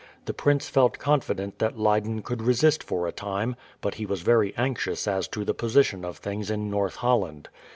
The 0.25 0.33
prince 0.33 0.67
felt 0.67 0.97
confident 0.97 1.59
that 1.59 1.77
Leyden 1.77 2.23
could 2.23 2.41
resist 2.41 2.83
for 2.83 3.07
a 3.07 3.11
time, 3.11 3.55
but 3.81 3.93
he 4.01 4.07
was 4.07 4.23
very 4.23 4.51
anxious 4.57 5.07
as 5.07 5.27
to 5.27 5.45
the 5.45 5.53
position 5.53 6.03
of 6.03 6.17
things 6.17 6.49
in 6.49 6.71
North 6.71 6.95
Holland. 6.95 7.49